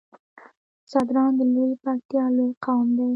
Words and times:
ځدراڼ 0.91 1.31
د 1.37 1.41
لويې 1.53 1.77
پکتيا 1.83 2.25
لوی 2.37 2.51
قوم 2.65 2.87
دی 2.97 3.09